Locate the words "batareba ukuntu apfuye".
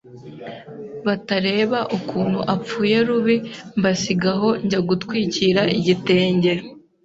1.05-2.97